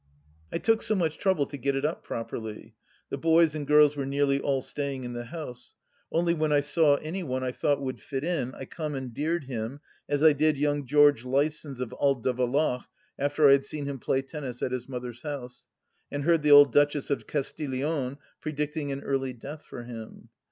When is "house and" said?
15.21-16.23